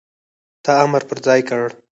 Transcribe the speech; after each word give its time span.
تا 0.63 0.71
امر 0.83 1.01
پر 1.09 1.17
ځای 1.25 1.41
کړ، 1.49 1.63